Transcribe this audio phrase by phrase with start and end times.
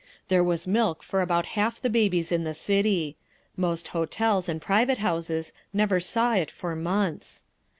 [0.29, 3.17] There was milk for about half the babies in the city;
[3.55, 7.45] most hotels and private houses never saw it for months.